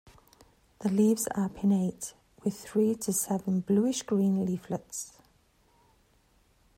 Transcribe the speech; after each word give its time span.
The 0.79 0.89
leaves 0.89 1.27
are 1.35 1.47
pinnate, 1.47 2.13
with 2.43 2.57
three 2.59 2.95
to 2.95 3.13
seven 3.13 3.59
bluish-green 3.59 4.47
leaflets. 4.47 5.13